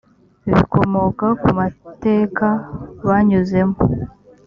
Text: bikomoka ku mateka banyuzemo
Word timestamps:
bikomoka 0.51 1.25
ku 1.41 1.49
mateka 1.59 2.45
banyuzemo 3.07 3.77